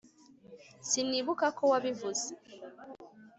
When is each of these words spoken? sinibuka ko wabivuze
sinibuka 0.87 1.45
ko 1.57 1.63
wabivuze 1.71 2.27